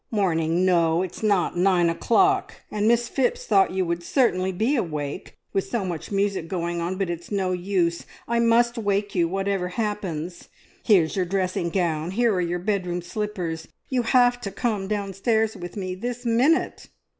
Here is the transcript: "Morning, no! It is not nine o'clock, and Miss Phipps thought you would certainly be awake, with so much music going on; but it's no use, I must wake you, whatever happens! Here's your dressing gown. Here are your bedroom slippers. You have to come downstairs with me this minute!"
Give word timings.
"Morning, 0.09 0.65
no! 0.65 1.03
It 1.03 1.17
is 1.17 1.21
not 1.21 1.55
nine 1.57 1.87
o'clock, 1.87 2.63
and 2.71 2.87
Miss 2.87 3.07
Phipps 3.07 3.45
thought 3.45 3.69
you 3.69 3.85
would 3.85 4.01
certainly 4.01 4.51
be 4.51 4.75
awake, 4.75 5.37
with 5.53 5.65
so 5.69 5.85
much 5.85 6.11
music 6.11 6.47
going 6.47 6.81
on; 6.81 6.95
but 6.97 7.07
it's 7.07 7.29
no 7.31 7.51
use, 7.51 8.07
I 8.27 8.39
must 8.39 8.79
wake 8.79 9.13
you, 9.13 9.27
whatever 9.27 9.67
happens! 9.67 10.49
Here's 10.83 11.15
your 11.15 11.25
dressing 11.25 11.69
gown. 11.69 12.09
Here 12.09 12.33
are 12.33 12.41
your 12.41 12.57
bedroom 12.57 13.03
slippers. 13.03 13.67
You 13.89 14.01
have 14.01 14.41
to 14.41 14.49
come 14.49 14.87
downstairs 14.87 15.55
with 15.55 15.77
me 15.77 15.93
this 15.93 16.25
minute!" 16.25 16.89